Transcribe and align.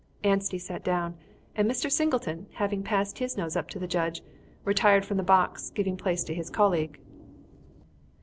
Anstey 0.23 0.57
sat 0.57 0.83
down, 0.83 1.13
and 1.55 1.69
Mr. 1.69 1.91
Singleton, 1.91 2.47
having 2.53 2.81
passed 2.81 3.19
his 3.19 3.37
notes 3.37 3.55
up 3.55 3.69
to 3.69 3.77
the 3.77 3.85
judge, 3.85 4.23
retired 4.65 5.05
from 5.05 5.17
the 5.17 5.21
box, 5.21 5.69
giving 5.69 5.95
place 5.95 6.23
to 6.23 6.33
his 6.33 6.49
colleague. 6.49 6.99